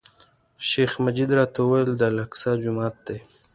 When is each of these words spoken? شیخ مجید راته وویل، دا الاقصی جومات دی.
شیخ 0.67 0.91
مجید 1.03 1.29
راته 1.37 1.59
وویل، 1.63 1.89
دا 1.99 2.05
الاقصی 2.11 2.51
جومات 2.63 2.95
دی. 3.05 3.17